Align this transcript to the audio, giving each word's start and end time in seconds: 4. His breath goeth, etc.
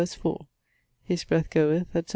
4. 0.05 0.47
His 1.03 1.23
breath 1.25 1.51
goeth, 1.51 1.95
etc. 1.95 2.05